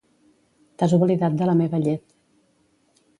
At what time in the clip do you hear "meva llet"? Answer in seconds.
1.59-2.09